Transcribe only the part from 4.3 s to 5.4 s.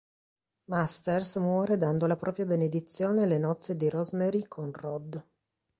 con Rod.